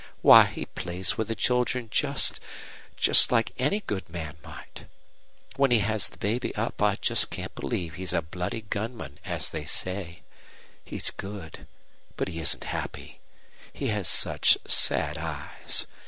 [0.23, 2.39] Why, he plays with the children just
[2.97, 4.85] just like any good man might.
[5.57, 9.51] When he has the baby up I just can't believe he's a bloody gunman, as
[9.51, 10.23] they say.
[10.83, 11.67] He's good,
[12.17, 13.19] but he isn't happy.
[13.71, 15.85] He has such sad eyes.